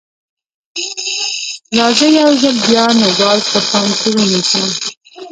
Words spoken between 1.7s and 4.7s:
راځئ یو ځل بیا نوګالس په پام کې ونیسو.